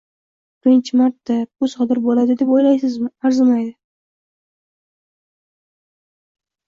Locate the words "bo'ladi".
2.07-2.37